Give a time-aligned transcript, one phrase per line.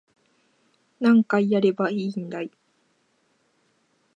[0.99, 2.49] 何回やればいいんだい